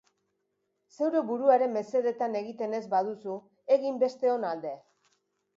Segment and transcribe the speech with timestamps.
[0.95, 3.39] Zeure buruaren mesedetan egiten ez baduzu,
[3.77, 4.77] egin besteon alde.